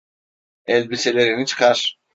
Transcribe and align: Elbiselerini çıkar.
Elbiselerini 0.65 1.45
çıkar. 1.45 1.97